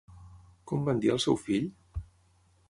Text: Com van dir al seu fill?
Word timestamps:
Com 0.71 0.87
van 0.87 1.03
dir 1.03 1.11
al 1.17 1.21
seu 1.27 1.39
fill? 1.43 1.69